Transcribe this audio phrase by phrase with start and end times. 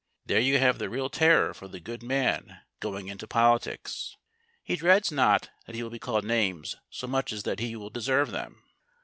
[0.25, 4.17] There you have the real terror for the good man going into politics.
[4.63, 7.91] He dreads not that he will be called names so much as that he will
[7.91, 8.63] deserve them.